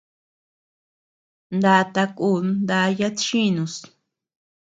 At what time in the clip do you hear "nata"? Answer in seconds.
1.61-2.03